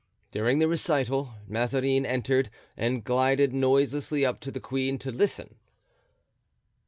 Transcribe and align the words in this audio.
During 0.31 0.57
the 0.57 0.67
recital 0.67 1.35
Mazarin 1.47 2.07
entered 2.07 2.49
and 2.75 3.03
glided 3.03 3.53
noiselessly 3.53 4.25
up 4.25 4.39
to 4.39 4.49
the 4.49 4.59
queen 4.59 4.97
to 4.97 5.11
listen. 5.11 5.57